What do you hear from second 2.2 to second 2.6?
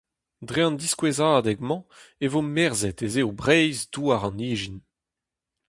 e vo